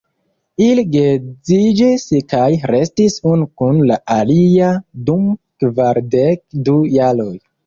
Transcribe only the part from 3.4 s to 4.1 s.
kun la